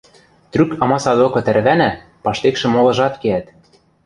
[0.51, 1.91] Трӱк амаса докы тӓрвӓнӓ,
[2.23, 3.47] паштекшӹ молыжат кеӓт.